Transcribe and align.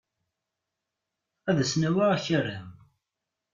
Ad 1.49 1.57
asen-awiɣ 1.63 2.09
akaram. 2.17 2.69